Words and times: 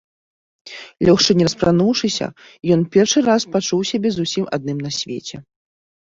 Лёгшы 1.09 1.31
не 1.41 1.45
распрануўшыся, 1.49 2.27
ён 2.77 2.81
першы 2.97 3.19
раз 3.29 3.41
пачуў 3.59 3.81
сябе 3.93 4.09
зусім 4.19 4.43
адным 4.59 4.77
на 4.89 4.97
свеце. 5.03 5.37